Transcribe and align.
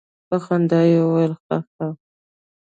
په 0.27 0.35
خندا 0.45 0.81
يې 0.91 0.99
وويل 1.05 1.33
خه 1.43 1.57
خه. 1.73 1.87